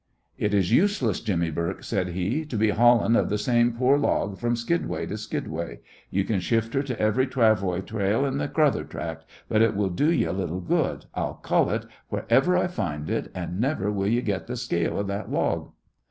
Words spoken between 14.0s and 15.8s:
ye get th' scale of that log."